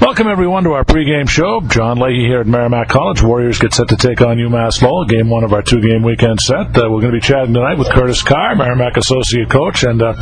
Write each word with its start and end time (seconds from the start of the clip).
Welcome 0.00 0.28
everyone 0.28 0.64
to 0.64 0.72
our 0.72 0.84
pregame 0.84 1.28
show. 1.28 1.60
John 1.60 1.98
Leahy 1.98 2.26
here 2.26 2.40
at 2.40 2.46
Merrimack 2.46 2.88
College. 2.88 3.22
Warriors 3.22 3.58
get 3.58 3.74
set 3.74 3.88
to 3.88 3.96
take 3.96 4.22
on 4.22 4.38
UMass 4.38 4.80
Lowell, 4.80 5.04
game 5.04 5.28
one 5.28 5.44
of 5.44 5.52
our 5.52 5.60
two-game 5.60 6.02
weekend 6.02 6.40
set. 6.40 6.68
Uh, 6.68 6.88
we're 6.90 7.02
going 7.02 7.12
to 7.12 7.20
be 7.20 7.20
chatting 7.20 7.52
tonight 7.52 7.76
with 7.76 7.90
Curtis 7.90 8.22
Carr, 8.22 8.56
Merrimack 8.56 8.96
associate 8.96 9.50
coach, 9.50 9.84
and 9.84 10.00
uh, 10.00 10.14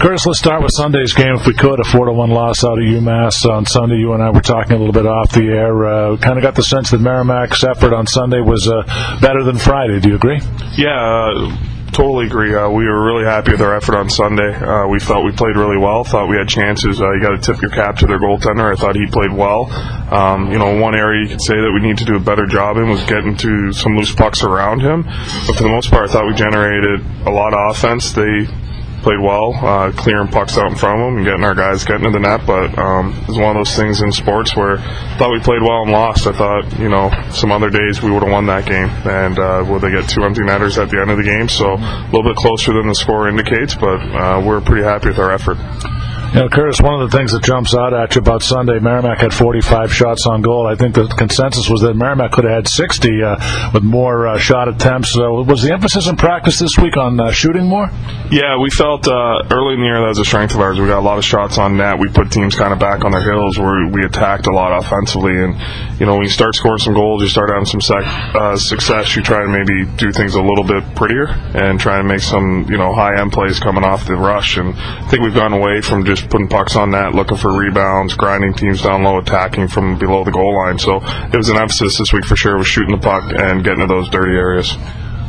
Curtis, 0.00 0.26
let's 0.26 0.40
start 0.40 0.60
with 0.60 0.72
Sunday's 0.74 1.12
game 1.14 1.36
if 1.36 1.46
we 1.46 1.54
could. 1.54 1.78
A 1.78 1.84
four 1.84 2.06
to 2.06 2.12
one 2.12 2.30
loss 2.30 2.64
out 2.64 2.78
of 2.78 2.84
UMass 2.84 3.48
on 3.48 3.64
Sunday. 3.64 3.96
You 3.96 4.12
and 4.12 4.22
I 4.22 4.30
were 4.30 4.40
talking 4.40 4.72
a 4.72 4.78
little 4.78 4.92
bit 4.92 5.06
off 5.06 5.30
the 5.30 5.46
air. 5.46 5.86
Uh, 5.86 6.16
kind 6.16 6.36
of 6.36 6.42
got 6.42 6.56
the 6.56 6.64
sense 6.64 6.90
that 6.90 7.00
Merrimack's 7.00 7.62
effort 7.62 7.94
on 7.94 8.08
Sunday 8.08 8.40
was 8.40 8.68
uh, 8.68 8.82
better 9.20 9.44
than 9.44 9.56
Friday. 9.56 10.00
Do 10.00 10.08
you 10.08 10.16
agree? 10.16 10.40
Yeah. 10.76 11.75
Totally 11.96 12.26
agree. 12.26 12.54
Uh, 12.54 12.68
we 12.68 12.84
were 12.84 13.06
really 13.06 13.24
happy 13.24 13.52
with 13.52 13.62
our 13.62 13.74
effort 13.74 13.96
on 13.96 14.10
Sunday. 14.10 14.52
Uh, 14.52 14.86
we 14.86 15.00
felt 15.00 15.24
we 15.24 15.32
played 15.32 15.56
really 15.56 15.78
well. 15.78 16.04
Thought 16.04 16.28
we 16.28 16.36
had 16.36 16.46
chances. 16.46 17.00
Uh, 17.00 17.10
you 17.12 17.22
got 17.22 17.30
to 17.30 17.38
tip 17.40 17.62
your 17.62 17.70
cap 17.70 17.96
to 17.96 18.06
their 18.06 18.18
goaltender. 18.18 18.70
I 18.70 18.76
thought 18.76 18.96
he 18.96 19.06
played 19.06 19.32
well. 19.32 19.72
Um, 20.12 20.52
you 20.52 20.58
know, 20.58 20.78
one 20.78 20.94
area 20.94 21.22
you 21.22 21.30
could 21.30 21.40
say 21.40 21.54
that 21.54 21.72
we 21.72 21.80
need 21.80 21.96
to 21.96 22.04
do 22.04 22.16
a 22.16 22.20
better 22.20 22.44
job 22.44 22.76
in 22.76 22.90
was 22.90 23.02
getting 23.04 23.34
to 23.38 23.72
some 23.72 23.96
loose 23.96 24.14
pucks 24.14 24.44
around 24.44 24.80
him. 24.82 25.04
But 25.46 25.56
for 25.56 25.62
the 25.62 25.70
most 25.70 25.90
part, 25.90 26.10
I 26.10 26.12
thought 26.12 26.26
we 26.26 26.34
generated 26.34 27.00
a 27.24 27.30
lot 27.30 27.54
of 27.54 27.74
offense. 27.74 28.12
They 28.12 28.44
played 29.06 29.22
well, 29.22 29.54
uh, 29.54 29.92
clearing 29.92 30.26
pucks 30.26 30.58
out 30.58 30.66
in 30.66 30.74
front 30.74 30.98
of 30.98 31.06
them 31.06 31.16
and 31.18 31.24
getting 31.24 31.44
our 31.44 31.54
guys 31.54 31.84
getting 31.84 32.02
to 32.02 32.10
the 32.10 32.18
net. 32.18 32.42
But 32.44 32.76
um, 32.76 33.14
it's 33.28 33.38
one 33.38 33.54
of 33.54 33.62
those 33.62 33.76
things 33.76 34.02
in 34.02 34.10
sports 34.10 34.56
where 34.56 34.78
I 34.78 35.16
thought 35.16 35.30
we 35.30 35.38
played 35.38 35.62
well 35.62 35.82
and 35.82 35.92
lost. 35.92 36.26
I 36.26 36.32
thought, 36.32 36.66
you 36.80 36.88
know, 36.88 37.14
some 37.30 37.52
other 37.52 37.70
days 37.70 38.02
we 38.02 38.10
would 38.10 38.24
have 38.24 38.32
won 38.32 38.46
that 38.46 38.66
game. 38.66 38.90
And 39.06 39.38
uh, 39.38 39.62
will 39.62 39.78
they 39.78 39.92
get 39.92 40.10
two 40.10 40.24
empty 40.24 40.42
netters 40.42 40.76
at 40.76 40.90
the 40.90 40.98
end 40.98 41.12
of 41.12 41.18
the 41.18 41.22
game? 41.22 41.48
So 41.48 41.78
a 41.78 42.10
little 42.10 42.24
bit 42.24 42.34
closer 42.34 42.72
than 42.72 42.88
the 42.88 42.96
score 42.96 43.28
indicates, 43.28 43.76
but 43.76 44.02
uh, 44.02 44.42
we're 44.44 44.60
pretty 44.60 44.82
happy 44.82 45.10
with 45.10 45.20
our 45.20 45.30
effort. 45.30 45.58
You 46.36 46.42
know, 46.42 46.48
Curtis, 46.50 46.82
one 46.82 47.00
of 47.00 47.10
the 47.10 47.16
things 47.16 47.32
that 47.32 47.42
jumps 47.42 47.74
out 47.74 47.94
at 47.94 48.14
you 48.14 48.20
about 48.20 48.42
Sunday, 48.42 48.78
Merrimack 48.78 49.20
had 49.20 49.32
45 49.32 49.90
shots 49.90 50.26
on 50.26 50.42
goal. 50.42 50.66
I 50.66 50.74
think 50.74 50.94
the 50.94 51.06
consensus 51.06 51.70
was 51.70 51.80
that 51.80 51.94
Merrimack 51.94 52.32
could 52.32 52.44
have 52.44 52.52
had 52.52 52.68
60 52.68 53.22
uh, 53.22 53.70
with 53.72 53.82
more 53.82 54.28
uh, 54.28 54.36
shot 54.36 54.68
attempts. 54.68 55.16
Was 55.16 55.62
the 55.62 55.72
emphasis 55.72 56.08
in 56.08 56.16
practice 56.16 56.58
this 56.58 56.76
week 56.76 56.98
on 56.98 57.18
uh, 57.18 57.30
shooting 57.30 57.64
more? 57.64 57.88
Yeah, 58.30 58.60
we 58.60 58.68
felt 58.68 59.08
uh, 59.08 59.48
early 59.50 59.74
in 59.76 59.80
the 59.80 59.86
year 59.86 60.00
that 60.02 60.12
was 60.12 60.18
a 60.18 60.26
strength 60.26 60.52
of 60.52 60.60
ours. 60.60 60.78
We 60.78 60.86
got 60.86 60.98
a 60.98 61.08
lot 61.08 61.16
of 61.16 61.24
shots 61.24 61.56
on 61.56 61.78
net. 61.78 61.98
We 61.98 62.10
put 62.10 62.30
teams 62.30 62.54
kind 62.54 62.74
of 62.74 62.78
back 62.78 63.06
on 63.06 63.12
their 63.12 63.24
heels 63.24 63.58
where 63.58 63.88
we 63.88 64.04
attacked 64.04 64.46
a 64.46 64.52
lot 64.52 64.76
offensively. 64.76 65.40
And, 65.40 65.56
you 65.98 66.04
know, 66.04 66.20
when 66.20 66.24
you 66.24 66.28
start 66.28 66.54
scoring 66.54 66.84
some 66.84 66.92
goals, 66.92 67.22
you 67.22 67.28
start 67.28 67.48
having 67.48 67.64
some 67.64 67.80
sec- 67.80 68.04
uh, 68.04 68.56
success, 68.58 69.16
you 69.16 69.22
try 69.22 69.40
to 69.40 69.48
maybe 69.48 69.88
do 69.96 70.12
things 70.12 70.34
a 70.34 70.42
little 70.42 70.64
bit 70.64 70.84
prettier 70.96 71.28
and 71.56 71.80
try 71.80 71.96
to 71.96 72.04
make 72.04 72.20
some, 72.20 72.66
you 72.68 72.76
know, 72.76 72.92
high 72.92 73.18
end 73.18 73.32
plays 73.32 73.58
coming 73.58 73.84
off 73.84 74.04
the 74.04 74.16
rush. 74.16 74.58
And 74.58 74.74
I 74.76 75.08
think 75.08 75.22
we've 75.22 75.32
gone 75.32 75.54
away 75.54 75.80
from 75.80 76.04
just 76.04 76.25
putting 76.26 76.48
pucks 76.48 76.76
on 76.76 76.90
net, 76.90 77.14
looking 77.14 77.36
for 77.36 77.56
rebounds, 77.56 78.14
grinding 78.14 78.54
teams 78.54 78.82
down 78.82 79.02
low, 79.02 79.18
attacking 79.18 79.68
from 79.68 79.98
below 79.98 80.24
the 80.24 80.30
goal 80.30 80.54
line. 80.54 80.78
So 80.78 80.96
it 81.02 81.36
was 81.36 81.48
an 81.48 81.56
emphasis 81.56 81.98
this 81.98 82.12
week 82.12 82.24
for 82.24 82.36
sure 82.36 82.58
was 82.58 82.66
shooting 82.66 82.94
the 82.94 83.00
puck 83.00 83.32
and 83.34 83.64
getting 83.64 83.80
to 83.80 83.86
those 83.86 84.08
dirty 84.10 84.36
areas. 84.36 84.76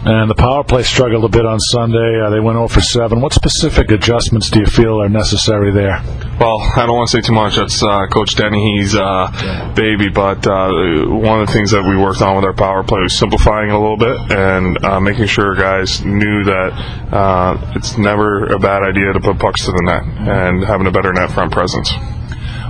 And 0.07 0.29
the 0.31 0.35
power 0.35 0.63
play 0.63 0.83
struggled 0.83 1.25
a 1.25 1.27
bit 1.27 1.45
on 1.45 1.59
Sunday. 1.59 2.21
Uh, 2.23 2.29
they 2.29 2.39
went 2.39 2.55
0 2.55 2.69
for 2.69 2.79
7. 2.79 3.19
What 3.19 3.33
specific 3.33 3.91
adjustments 3.91 4.49
do 4.49 4.61
you 4.61 4.65
feel 4.65 5.01
are 5.01 5.09
necessary 5.09 5.73
there? 5.73 5.99
Well, 6.39 6.63
I 6.77 6.85
don't 6.87 6.95
want 6.95 7.09
to 7.09 7.17
say 7.17 7.21
too 7.27 7.33
much. 7.33 7.57
That's 7.57 7.83
uh, 7.83 8.07
Coach 8.07 8.35
Dennehy's 8.35 8.95
uh, 8.95 9.27
yeah. 9.35 9.73
baby. 9.75 10.07
But 10.07 10.47
uh, 10.47 10.71
one 11.11 11.41
of 11.41 11.47
the 11.47 11.51
things 11.51 11.71
that 11.71 11.83
we 11.83 11.97
worked 11.97 12.21
on 12.21 12.37
with 12.37 12.45
our 12.45 12.53
power 12.53 12.83
play 12.83 13.01
was 13.01 13.19
simplifying 13.19 13.67
it 13.67 13.75
a 13.75 13.79
little 13.79 13.97
bit 13.97 14.15
and 14.31 14.79
uh, 14.81 15.01
making 15.01 15.27
sure 15.27 15.55
guys 15.55 15.99
knew 16.05 16.45
that 16.45 16.71
uh, 17.11 17.73
it's 17.75 17.97
never 17.97 18.45
a 18.47 18.59
bad 18.59 18.83
idea 18.83 19.11
to 19.11 19.19
put 19.19 19.37
pucks 19.39 19.65
to 19.65 19.71
the 19.73 19.83
net 19.83 20.03
and 20.23 20.63
having 20.63 20.87
a 20.87 20.91
better 20.91 21.11
net 21.11 21.31
front 21.31 21.51
presence. 21.51 21.91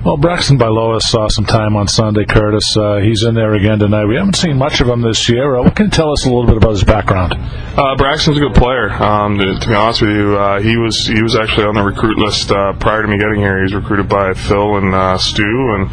Well, 0.07 0.15
Braxton 0.15 0.57
Byloa 0.57 1.01
saw 1.01 1.27
some 1.27 1.43
time 1.43 1.75
on 1.75 1.89
Sunday, 1.89 2.23
Curtis. 2.23 2.77
Uh, 2.77 2.99
he's 2.99 3.23
in 3.23 3.35
there 3.35 3.55
again 3.55 3.77
tonight. 3.77 4.05
We 4.05 4.15
haven't 4.15 4.37
seen 4.37 4.57
much 4.57 4.79
of 4.79 4.87
him 4.87 5.01
this 5.01 5.27
year. 5.27 5.57
Uh, 5.57 5.63
what 5.63 5.75
can 5.75 5.87
you 5.87 5.91
tell 5.91 6.13
us 6.13 6.25
a 6.25 6.29
little 6.29 6.45
bit 6.45 6.55
about 6.55 6.69
his 6.69 6.85
background? 6.85 7.33
Uh, 7.35 7.93
Braxton's 7.97 8.37
a 8.37 8.39
good 8.39 8.55
player. 8.55 8.89
Um, 8.89 9.37
to, 9.37 9.59
to, 9.59 9.67
be 9.67 9.73
honest 9.75 10.01
with 10.01 10.11
you, 10.11 10.37
uh, 10.37 10.61
he 10.61 10.77
was 10.77 10.95
he 11.07 11.21
was 11.21 11.35
actually 11.35 11.65
on 11.65 11.75
the 11.75 11.83
recruit 11.83 12.17
list 12.17 12.49
uh, 12.51 12.71
prior 12.79 13.01
to 13.01 13.07
me 13.09 13.17
getting 13.17 13.41
here. 13.41 13.57
He 13.57 13.63
was 13.63 13.73
recruited 13.75 14.07
by 14.07 14.33
Phil 14.33 14.77
and 14.77 14.95
uh, 14.95 15.17
Stu, 15.17 15.43
and 15.43 15.91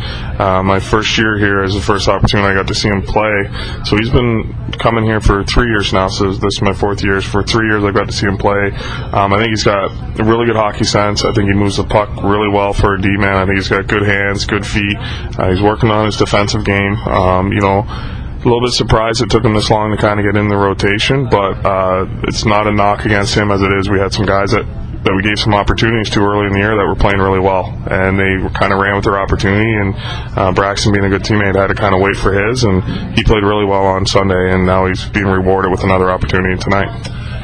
my 0.65 0.79
first 0.79 1.19
year 1.19 1.37
here 1.37 1.65
is 1.65 1.75
the 1.75 1.83
first 1.83 2.07
opportunity 2.07 2.47
I 2.47 2.55
got 2.55 2.69
to 2.69 2.75
see 2.77 2.89
him 2.89 3.03
play. 3.03 3.51
So 3.83 3.97
he's 3.97 4.11
been 4.11 4.55
coming 4.79 5.05
here 5.05 5.21
for 5.21 5.43
three 5.43 5.67
years 5.67 5.93
now. 5.93 6.07
So 6.07 6.31
this 6.31 6.55
is 6.55 6.63
my 6.63 6.73
fourth 6.73 7.03
year. 7.03 7.21
For 7.21 7.43
three 7.43 7.67
years, 7.67 7.83
I 7.83 7.91
got 7.91 8.07
to 8.07 8.13
see 8.13 8.27
him 8.27 8.39
play. 8.39 8.71
Um, 9.11 9.33
I 9.33 9.39
think 9.39 9.51
he's 9.51 9.65
got 9.65 9.91
really 10.21 10.47
good 10.47 10.57
hockey 10.57 10.85
sense. 10.85 11.25
I 11.25 11.33
think 11.33 11.49
he 11.49 11.55
moves 11.55 11.79
the 11.79 11.85
puck 11.85 12.23
really 12.23 12.49
well 12.49 12.73
for 12.73 12.95
a 12.95 13.01
D 13.01 13.09
man. 13.17 13.35
I 13.35 13.45
think 13.45 13.57
he's 13.57 13.69
got 13.69 13.89
good 13.89 14.04
hands, 14.05 14.47
good 14.47 14.67
feet. 14.67 14.97
Uh, 14.97 15.51
he's 15.51 15.63
working 15.63 15.91
on 15.91 16.07
his 16.07 16.17
defensive 16.17 16.65
game. 16.65 16.95
Um, 17.07 17.53
you 17.53 17.61
know, 17.61 17.85
a 17.89 18.45
little 18.45 18.61
bit 18.61 18.73
surprised 18.73 19.23
it 19.23 19.31
took 19.31 19.45
him 19.45 19.55
this 19.55 19.71
long 19.71 19.91
to 19.91 19.97
kind 19.97 20.21
of 20.21 20.27
get 20.27 20.37
in 20.39 20.49
the 20.49 20.57
rotation, 20.57 21.29
but 21.29 21.65
uh, 21.65 22.07
it's 22.25 22.45
not 22.45 22.67
a 22.67 22.73
knock 22.73 23.05
against 23.05 23.35
him 23.35 23.51
as 23.51 23.63
it 23.63 23.73
is. 23.73 23.89
We 23.89 23.99
had 23.99 24.13
some 24.13 24.27
guys 24.27 24.51
that 24.51 24.67
that 25.05 25.13
we 25.13 25.23
gave 25.23 25.39
some 25.39 25.53
opportunities 25.53 26.09
to 26.17 26.21
early 26.21 26.47
in 26.47 26.53
the 26.53 26.59
year 26.59 26.77
that 26.77 26.87
were 26.89 26.97
playing 26.97 27.21
really 27.21 27.39
well, 27.39 27.69
and 27.93 28.17
they 28.17 28.41
kind 28.57 28.73
of 28.73 28.81
ran 28.81 28.97
with 28.97 29.05
their 29.05 29.21
opportunity. 29.21 29.69
And 29.69 29.93
uh, 30.33 30.53
Braxton, 30.53 30.93
being 30.93 31.05
a 31.05 31.11
good 31.11 31.21
teammate, 31.23 31.57
had 31.57 31.69
to 31.69 31.75
kind 31.75 31.95
of 31.95 32.01
wait 32.01 32.17
for 32.17 32.33
his, 32.33 32.65
and 32.65 32.83
he 33.13 33.23
played 33.23 33.45
really 33.45 33.67
well 33.67 33.85
on 33.85 34.07
Sunday, 34.07 34.53
and 34.53 34.65
now 34.65 34.87
he's 34.87 35.05
being 35.05 35.27
rewarded 35.27 35.71
with 35.71 35.85
another 35.85 36.11
opportunity 36.11 36.57
tonight. 36.57 36.89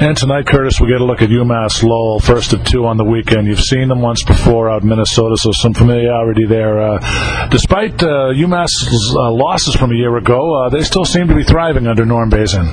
And 0.00 0.16
tonight, 0.16 0.46
Curtis, 0.46 0.80
we 0.80 0.88
get 0.88 1.02
a 1.02 1.04
look 1.04 1.20
at 1.20 1.28
UMass 1.28 1.82
Lowell, 1.82 2.20
first 2.20 2.54
of 2.54 2.64
two 2.64 2.86
on 2.86 2.96
the 2.96 3.04
weekend. 3.04 3.46
You've 3.46 3.60
seen 3.60 3.88
them 3.88 4.00
once 4.00 4.22
before 4.22 4.70
out 4.70 4.80
in 4.80 4.88
Minnesota, 4.88 5.36
so 5.36 5.52
some 5.52 5.74
familiarity 5.74 6.46
there. 6.46 6.80
Uh, 6.80 7.48
despite 7.50 8.02
uh, 8.02 8.32
UMass's 8.32 9.14
uh, 9.14 9.30
losses 9.30 9.76
from 9.76 9.92
a 9.92 9.94
year 9.94 10.16
ago, 10.16 10.54
uh, 10.54 10.70
they 10.70 10.84
still 10.84 11.04
seem 11.04 11.28
to 11.28 11.34
be 11.34 11.44
thriving 11.44 11.86
under 11.86 12.06
Norm 12.06 12.30
Bazin. 12.30 12.64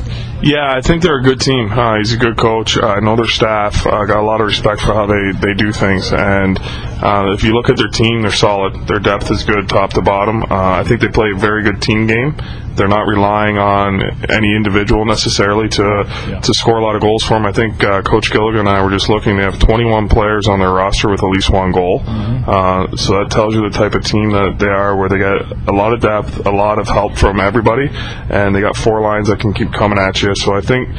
Yeah, 0.42 0.72
I 0.72 0.80
think 0.80 1.04
they're 1.04 1.20
a 1.20 1.22
good 1.22 1.42
team. 1.42 1.70
Uh, 1.70 1.98
he's 1.98 2.14
a 2.14 2.18
good 2.18 2.38
coach. 2.38 2.78
I 2.82 3.02
know 3.02 3.18
their 3.18 3.26
staff. 3.26 3.86
I 3.86 4.06
got 4.06 4.20
a 4.20 4.26
lot 4.26 4.40
of 4.40 4.48
respect 4.48 4.80
for 4.80 4.94
how 4.94 5.06
they, 5.06 5.38
they 5.38 5.54
do 5.54 5.74
things. 5.74 6.14
And 6.14 6.58
uh, 6.58 7.34
if 7.34 7.44
you 7.44 7.54
look 7.54 7.70
at 7.70 7.76
their 7.76 7.90
team, 7.90 8.22
they're 8.22 8.32
solid. 8.32 8.88
Their 8.88 9.00
depth 9.00 9.30
is 9.32 9.44
good, 9.44 9.68
top 9.68 9.92
to 9.94 10.02
bottom. 10.02 10.46
I 10.50 10.86
think 10.86 11.02
they 11.02 11.10
play 11.10 11.32
a 11.36 11.38
very 11.38 11.64
good 11.64 11.82
team 11.82 12.08
game. 12.08 12.38
They're 12.78 12.88
not 12.88 13.08
relying 13.08 13.58
on 13.58 14.02
any 14.32 14.56
individual 14.56 15.04
necessarily 15.04 15.68
to 15.70 16.06
yeah. 16.30 16.40
to 16.40 16.54
score 16.54 16.78
a 16.78 16.84
lot 16.84 16.96
of 16.96 17.02
goals 17.02 17.17
for 17.24 17.36
them. 17.36 17.46
I 17.46 17.52
think 17.52 17.84
uh, 17.84 18.02
Coach 18.02 18.32
Gilligan 18.32 18.62
and 18.62 18.70
I 18.70 18.84
were 18.84 18.92
just 18.92 19.10
looking. 19.10 19.38
They 19.38 19.44
have 19.44 19.60
21 19.60 20.10
players 20.10 20.48
on 20.48 20.60
their 20.60 20.72
roster 20.72 21.10
with 21.10 21.24
at 21.24 21.30
least 21.30 21.50
one 21.50 21.72
goal. 21.72 22.00
Mm-hmm. 22.00 22.50
Uh, 22.50 22.96
so 22.96 23.20
that 23.20 23.32
tells 23.32 23.56
you 23.56 23.62
the 23.62 23.76
type 23.76 23.94
of 23.94 24.04
team 24.04 24.32
that 24.32 24.58
they 24.60 24.68
are, 24.68 24.96
where 24.96 25.10
they 25.10 25.18
got 25.18 25.52
a 25.68 25.74
lot 25.74 25.94
of 25.94 26.02
depth, 26.02 26.46
a 26.46 26.52
lot 26.52 26.80
of 26.80 26.88
help 26.88 27.18
from 27.18 27.40
everybody, 27.40 27.90
and 27.92 28.56
they 28.56 28.62
got 28.62 28.76
four 28.76 29.02
lines 29.02 29.28
that 29.30 29.40
can 29.40 29.54
keep 29.54 29.72
coming 29.72 30.00
at 30.00 30.22
you. 30.22 30.34
So 30.36 30.56
I 30.56 30.62
think 30.62 30.90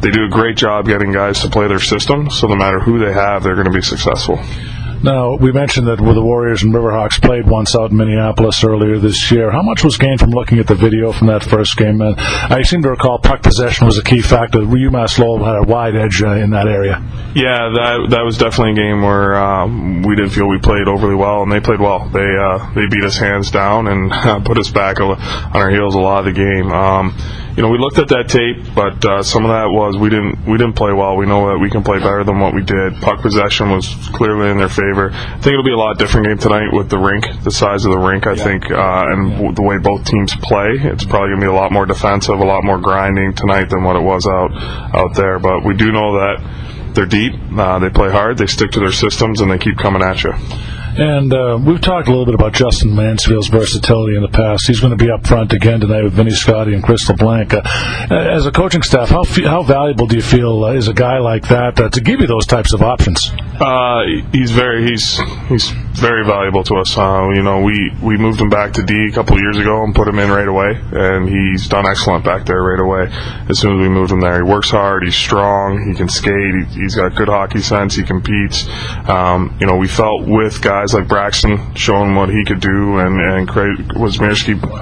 they 0.00 0.10
do 0.10 0.24
a 0.24 0.30
great 0.30 0.56
job 0.56 0.86
getting 0.86 1.12
guys 1.12 1.40
to 1.42 1.48
play 1.48 1.68
their 1.68 1.80
system. 1.80 2.30
So 2.30 2.46
no 2.46 2.56
matter 2.56 2.80
who 2.80 2.98
they 2.98 3.12
have, 3.12 3.42
they're 3.42 3.54
going 3.54 3.70
to 3.70 3.74
be 3.74 3.82
successful. 3.82 4.38
Now, 5.02 5.36
we 5.36 5.52
mentioned 5.52 5.86
that 5.86 5.96
the 5.96 6.22
Warriors 6.22 6.62
and 6.62 6.72
Riverhawks 6.72 7.20
played 7.20 7.46
once 7.46 7.76
out 7.76 7.90
in 7.90 7.96
Minneapolis 7.96 8.64
earlier 8.64 8.98
this 8.98 9.30
year. 9.30 9.50
How 9.50 9.62
much 9.62 9.84
was 9.84 9.96
gained 9.98 10.20
from 10.20 10.30
looking 10.30 10.58
at 10.58 10.66
the 10.66 10.74
video 10.74 11.12
from 11.12 11.26
that 11.28 11.44
first 11.44 11.76
game? 11.76 12.00
And 12.00 12.16
I 12.18 12.62
seem 12.62 12.82
to 12.82 12.90
recall 12.90 13.18
puck 13.18 13.42
possession 13.42 13.86
was 13.86 13.98
a 13.98 14.02
key 14.02 14.22
factor. 14.22 14.58
UMass 14.58 15.18
Lowell 15.18 15.44
had 15.44 15.56
a 15.56 15.62
wide 15.62 15.94
edge 15.94 16.22
uh, 16.22 16.30
in 16.32 16.50
that 16.50 16.66
area. 16.66 17.02
Yeah, 17.34 17.68
that 17.74 18.06
that 18.10 18.22
was 18.24 18.38
definitely 18.38 18.72
a 18.72 18.86
game 18.86 19.02
where 19.02 19.36
um, 19.36 20.02
we 20.02 20.16
didn't 20.16 20.30
feel 20.30 20.48
we 20.48 20.58
played 20.58 20.88
overly 20.88 21.14
well, 21.14 21.42
and 21.42 21.52
they 21.52 21.60
played 21.60 21.80
well. 21.80 22.08
They 22.08 22.24
uh, 22.24 22.72
they 22.74 22.86
beat 22.88 23.04
us 23.04 23.18
hands 23.18 23.50
down 23.50 23.88
and 23.88 24.10
put 24.46 24.58
us 24.58 24.70
back 24.70 25.00
on 25.00 25.20
our 25.54 25.70
heels 25.70 25.94
a 25.94 26.00
lot 26.00 26.26
of 26.26 26.34
the 26.34 26.38
game. 26.40 26.72
Um, 26.72 27.16
you 27.56 27.62
know, 27.62 27.70
we 27.70 27.78
looked 27.78 27.98
at 27.98 28.08
that 28.08 28.28
tape, 28.28 28.74
but 28.74 29.02
uh, 29.04 29.22
some 29.22 29.44
of 29.44 29.50
that 29.50 29.72
was 29.72 29.96
we 29.96 30.10
didn't 30.10 30.44
we 30.44 30.58
didn't 30.58 30.76
play 30.76 30.92
well. 30.92 31.16
We 31.16 31.24
know 31.24 31.48
that 31.48 31.58
we 31.58 31.70
can 31.70 31.82
play 31.82 31.98
better 31.98 32.22
than 32.22 32.38
what 32.38 32.52
we 32.52 32.62
did. 32.62 33.00
Puck 33.00 33.22
possession 33.22 33.70
was 33.70 33.88
clearly 34.12 34.50
in 34.50 34.58
their 34.58 34.68
favor. 34.68 34.85
I 34.94 35.38
think 35.38 35.46
it'll 35.46 35.64
be 35.64 35.72
a 35.72 35.76
lot 35.76 35.98
different 35.98 36.26
game 36.26 36.38
tonight 36.38 36.72
with 36.72 36.90
the 36.90 36.98
rink, 36.98 37.26
the 37.42 37.50
size 37.50 37.84
of 37.84 37.92
the 37.92 37.98
rink. 37.98 38.26
I 38.26 38.32
yeah. 38.32 38.44
think, 38.44 38.70
uh, 38.70 39.04
and 39.08 39.30
yeah. 39.32 39.52
the 39.52 39.62
way 39.62 39.78
both 39.78 40.04
teams 40.04 40.34
play, 40.36 40.76
it's 40.78 41.04
probably 41.04 41.30
gonna 41.30 41.40
be 41.40 41.46
a 41.46 41.52
lot 41.52 41.72
more 41.72 41.86
defensive, 41.86 42.38
a 42.38 42.44
lot 42.44 42.64
more 42.64 42.78
grinding 42.78 43.34
tonight 43.34 43.70
than 43.70 43.82
what 43.82 43.96
it 43.96 44.02
was 44.02 44.26
out 44.26 44.52
out 44.94 45.14
there. 45.14 45.38
But 45.38 45.64
we 45.64 45.74
do 45.76 45.92
know 45.92 46.18
that 46.18 46.94
they're 46.94 47.06
deep. 47.06 47.34
Uh, 47.56 47.78
they 47.78 47.90
play 47.90 48.10
hard. 48.10 48.38
They 48.38 48.46
stick 48.46 48.70
to 48.72 48.80
their 48.80 48.92
systems, 48.92 49.40
and 49.40 49.50
they 49.50 49.58
keep 49.58 49.76
coming 49.78 50.02
at 50.02 50.24
you. 50.24 50.32
And 50.98 51.32
uh, 51.34 51.58
we've 51.62 51.80
talked 51.80 52.08
a 52.08 52.10
little 52.10 52.24
bit 52.24 52.34
about 52.34 52.54
Justin 52.54 52.94
Mansfield's 52.94 53.48
versatility 53.48 54.16
in 54.16 54.22
the 54.22 54.30
past. 54.30 54.66
He's 54.66 54.80
going 54.80 54.96
to 54.96 55.04
be 55.04 55.10
up 55.10 55.26
front 55.26 55.52
again 55.52 55.80
tonight 55.80 56.02
with 56.04 56.14
Vinny 56.14 56.30
Scotty 56.30 56.72
and 56.72 56.82
Crystal 56.82 57.14
Blank. 57.14 57.52
Uh, 57.52 57.60
as 58.10 58.46
a 58.46 58.50
coaching 58.50 58.80
staff, 58.80 59.10
how 59.10 59.24
how 59.44 59.62
valuable 59.62 60.06
do 60.06 60.16
you 60.16 60.22
feel 60.22 60.64
uh, 60.64 60.72
is 60.72 60.88
a 60.88 60.94
guy 60.94 61.18
like 61.18 61.48
that 61.48 61.78
uh, 61.78 61.90
to 61.90 62.00
give 62.00 62.20
you 62.20 62.26
those 62.26 62.46
types 62.46 62.72
of 62.72 62.80
options? 62.82 63.30
Uh, 63.60 64.04
he's 64.32 64.50
very 64.50 64.84
he's 64.84 65.18
he's 65.48 65.70
very 65.98 66.26
valuable 66.26 66.62
to 66.62 66.74
us. 66.74 66.96
Uh, 66.96 67.30
you 67.34 67.42
know, 67.42 67.62
we 67.62 67.90
we 68.02 68.16
moved 68.18 68.38
him 68.38 68.50
back 68.50 68.74
to 68.74 68.82
D 68.82 69.08
a 69.08 69.12
couple 69.12 69.38
years 69.38 69.56
ago 69.56 69.82
and 69.82 69.94
put 69.94 70.06
him 70.06 70.18
in 70.18 70.30
right 70.30 70.46
away, 70.46 70.78
and 70.92 71.28
he's 71.28 71.66
done 71.66 71.86
excellent 71.86 72.22
back 72.22 72.44
there 72.44 72.62
right 72.62 72.80
away. 72.80 73.08
As 73.48 73.58
soon 73.58 73.80
as 73.80 73.80
we 73.80 73.88
moved 73.88 74.12
him 74.12 74.20
there, 74.20 74.36
he 74.36 74.42
works 74.42 74.70
hard. 74.70 75.04
He's 75.04 75.14
strong. 75.14 75.88
He 75.88 75.96
can 75.96 76.08
skate. 76.08 76.66
He, 76.70 76.82
has 76.82 76.96
got 76.96 77.14
good 77.14 77.28
hockey 77.28 77.62
sense. 77.62 77.94
He 77.94 78.02
competes. 78.02 78.68
Um, 79.08 79.56
you 79.58 79.66
know, 79.66 79.76
we 79.76 79.88
felt 79.88 80.26
with 80.26 80.60
guys 80.60 80.92
like 80.92 81.08
Braxton 81.08 81.74
showing 81.74 82.14
what 82.14 82.28
he 82.28 82.44
could 82.44 82.60
do, 82.60 82.98
and 82.98 83.18
and 83.18 83.48
Craig 83.48 83.78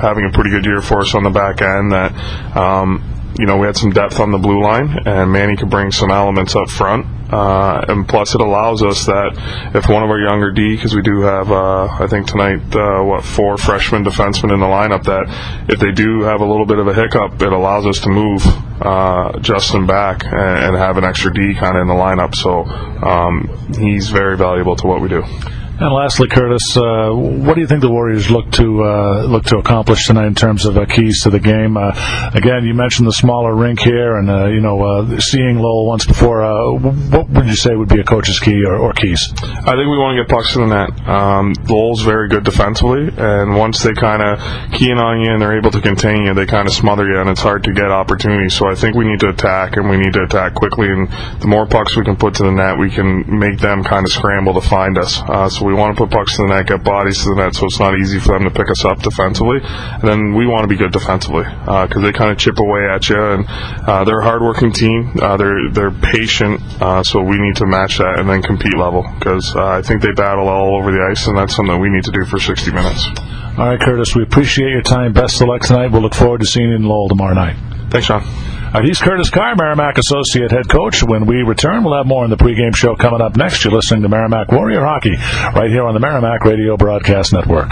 having 0.01 0.25
a 0.25 0.33
pretty 0.33 0.51
good 0.51 0.65
year 0.65 0.83
for 0.83 1.01
us 1.01 1.15
on 1.15 1.23
the 1.23 1.31
back 1.31 1.63
end. 1.63 1.93
That 1.93 2.57
um, 2.57 3.35
you 3.39 3.47
know 3.47 3.57
we 3.57 3.67
had 3.67 3.77
some 3.77 3.93
depth 3.93 4.19
on 4.19 4.33
the 4.33 4.39
blue 4.39 4.61
line, 4.61 4.99
and 5.07 5.31
Manny 5.31 5.57
could 5.57 5.71
bring 5.71 5.93
some 5.93 6.11
elements 6.11 6.57
up 6.57 6.69
front. 6.69 7.14
Uh, 7.31 7.85
and 7.89 8.07
plus, 8.07 8.35
it 8.35 8.41
allows 8.41 8.83
us 8.83 9.07
that 9.07 9.33
if 9.75 9.89
one 9.89 10.03
of 10.03 10.11
our 10.11 10.21
younger 10.21 10.53
D, 10.53 10.77
because 10.77 10.95
we 10.95 11.03
do 11.03 11.23
have, 11.23 11.51
uh, 11.51 11.87
I 11.87 12.07
think 12.07 12.27
tonight, 12.27 12.75
uh, 12.75 13.03
what 13.03 13.25
four 13.25 13.57
freshman 13.57 14.05
defensemen 14.05 14.53
in 14.53 14.61
the 14.61 14.67
lineup, 14.67 15.05
that 15.05 15.27
if 15.69 15.81
they 15.81 15.93
do 15.93 16.23
have 16.23 16.41
a 16.41 16.45
little 16.45 16.67
bit 16.67 16.79
of 16.79 16.87
a 16.87 16.95
hiccup, 16.95 17.41
it 17.41 17.53
allows 17.53 17.87
us 17.87 18.01
to 18.01 18.09
move 18.09 18.45
uh, 18.81 19.39
Justin 19.41 19.87
back 19.87 20.25
and, 20.25 20.35
and, 20.35 20.77
have 20.77 20.99
an 20.99 21.05
extra 21.05 21.33
D 21.33 21.55
kind 21.55 21.77
of 21.77 21.83
in 21.83 21.89
the 21.89 21.95
lineup. 21.95 22.35
So 22.35 22.65
um, 23.07 23.49
he's 23.79 24.11
very 24.11 24.37
valuable 24.37 24.77
to 24.77 24.87
what 24.87 25.01
we 25.01 25.09
do. 25.09 25.25
And 25.77 25.93
lastly, 25.93 26.29
Curtis, 26.29 26.77
uh, 26.77 27.11
what 27.11 27.55
do 27.55 27.61
you 27.61 27.67
think 27.67 27.81
the 27.81 27.91
Warriors 27.91 28.31
look 28.31 28.49
to 28.53 28.85
uh, 28.85 29.25
look 29.27 29.45
to 29.47 29.59
accomplish 29.59 30.07
tonight 30.07 30.27
in 30.27 30.35
terms 30.37 30.67
of 30.67 30.79
uh, 30.79 30.87
keys 30.87 31.23
to 31.23 31.31
the 31.31 31.41
game? 31.41 31.77
Uh, 31.77 31.91
again, 32.33 32.65
you 32.65 32.75
mentioned 32.75 33.09
the 33.09 33.13
smaller 33.13 33.53
rink 33.53 33.81
here, 33.81 34.17
and 34.17 34.31
uh, 34.31 34.47
you 34.47 34.61
know, 34.61 34.81
uh, 34.81 35.19
seeing 35.19 35.59
Lowell 35.59 35.89
once 35.89 36.07
before. 36.07 36.79
what 36.79 37.29
would 37.29 37.47
you 37.47 37.57
say 37.57 37.75
would 37.75 37.89
be 37.89 37.99
a 37.99 38.05
coach's 38.05 38.39
key 38.39 38.63
or, 38.65 38.77
or 38.77 38.93
keys? 38.93 39.19
I 39.43 39.75
think 39.75 39.91
we 39.91 39.99
want 39.99 40.17
to 40.17 40.23
get 40.23 40.31
pucks 40.31 40.53
to 40.53 40.61
the 40.61 40.67
net. 40.67 41.09
Um, 41.09 41.55
Lowell's 41.67 42.03
very 42.03 42.29
good 42.29 42.45
defensively, 42.45 43.11
and 43.17 43.57
once 43.57 43.83
they 43.83 43.95
kind 43.95 44.23
of 44.23 44.39
key 44.71 44.91
in 44.91 44.99
on 44.99 45.23
you 45.23 45.33
and 45.33 45.43
they're 45.43 45.59
able 45.59 45.73
to 45.73 45.81
contain 45.81 46.25
you, 46.25 46.35
they 46.35 46.47
kind 46.47 46.69
of 46.69 46.73
smother 46.73 47.05
you, 47.05 47.19
and 47.19 47.29
it's 47.29 47.43
hard 47.43 47.65
to 47.65 47.73
get 47.73 47.91
opportunities. 47.91 48.55
So 48.55 48.71
I 48.71 48.77
think 48.77 48.95
we 48.95 49.07
need 49.07 49.19
to 49.21 49.29
attack, 49.31 49.77
and 49.77 49.91
we 49.91 49.97
need 49.97 50.13
to 50.13 50.23
attack 50.23 50.55
quickly. 50.55 50.87
And 50.87 51.11
the 51.41 51.49
more 51.49 51.67
pucks 51.67 51.97
we 51.97 52.05
can 52.05 52.15
put 52.15 52.35
to 52.35 52.45
the 52.45 52.53
net, 52.53 52.79
we 52.79 52.91
can 52.91 53.27
make 53.27 53.59
them 53.59 53.83
kind 53.83 54.07
of 54.07 54.13
scramble 54.13 54.55
to 54.55 54.61
find 54.61 54.97
us. 54.99 55.17
so 55.51 55.64
we 55.65 55.75
want 55.75 55.97
to 55.97 56.05
put 56.05 56.13
pucks 56.13 56.37
to 56.37 56.43
the 56.43 56.49
net, 56.49 56.67
get 56.67 56.85
bodies 56.85 57.23
to 57.25 57.31
the 57.31 57.37
net, 57.37 57.55
so 57.55 57.67
it's 57.67 57.81
not 57.81 57.99
easy 57.99 58.21
for 58.21 58.39
them 58.39 58.45
to 58.45 58.51
pick 58.51 58.71
us 58.71 58.85
up 58.85 59.01
defensively. 59.01 59.59
And 59.63 60.05
then 60.05 60.35
we 60.35 60.47
want 60.47 60.63
to 60.63 60.69
be 60.69 60.77
good 60.77 60.93
defensively 60.93 61.45
because 61.45 61.97
uh, 61.97 62.01
they 62.01 62.13
kind 62.13 62.31
of 62.31 62.39
chip 62.39 62.59
away 62.59 62.87
at 62.87 63.09
you, 63.09 63.17
and 63.17 63.45
uh, 63.49 64.05
they're 64.05 64.21
a 64.21 64.25
hardworking 64.25 64.73
team. 64.73 65.17
Uh, 65.21 65.37
they're 65.37 65.71
they're 65.73 65.91
patient, 65.91 66.61
uh, 66.81 67.03
so 67.03 67.23
we 67.23 67.39
need 67.39 67.57
to 67.57 67.67
match 67.67 67.99
that 67.99 68.19
and 68.19 68.29
then 68.29 68.43
compete 68.43 68.77
level 68.77 69.03
because 69.19 69.55
uh, 69.57 69.81
I 69.81 69.83
think 69.83 70.03
they 70.03 70.13
battle 70.13 70.49
all 70.49 70.77
over 70.77 70.93
the 70.93 71.03
ice, 71.11 71.27
and 71.27 71.37
that's 71.37 71.57
something 71.57 71.81
we 71.81 71.91
need 71.91 72.05
to 72.05 72.13
do 72.13 72.25
for 72.25 72.39
60 72.39 72.71
minutes. 72.71 73.07
All 73.57 73.67
right, 73.67 73.81
Curtis, 73.81 74.15
we 74.15 74.23
appreciate 74.23 74.71
your 74.71 74.83
time. 74.83 75.13
Best 75.13 75.41
of 75.41 75.49
luck 75.49 75.63
tonight. 75.63 75.93
We'll 75.93 76.03
look 76.03 76.15
forward 76.15 76.41
to 76.41 76.47
seeing 76.47 76.71
you 76.71 76.77
in 76.77 76.83
Lowell 76.83 77.09
tomorrow 77.09 77.35
night. 77.35 77.57
Thanks, 77.91 78.07
Sean. 78.07 78.54
Uh, 78.75 78.83
he's 78.83 79.01
Curtis 79.01 79.31
Carr, 79.31 79.55
Merrimack 79.55 79.99
Associate 79.99 80.51
Head 80.51 80.69
Coach. 80.69 81.05
When 81.05 81.27
we 81.27 81.43
return, 81.43 81.85
we'll 81.85 81.97
have 81.97 82.07
more 82.09 82.25
in 82.25 82.31
the 82.31 82.37
pregame 82.37 82.75
show 82.75 82.97
coming 82.97 83.21
up 83.21 83.37
next. 83.37 83.65
You're 83.65 83.73
listening 83.73 84.03
to 84.03 84.09
Merrimack 84.09 84.51
Warrior 84.51 84.85
Hockey 84.85 85.15
right 85.57 85.71
here 85.71 85.85
on 85.85 85.95
the 85.95 86.01
Merrimack 86.01 86.45
Radio 86.45 86.77
Broadcast 86.77 87.33
Network. 87.33 87.71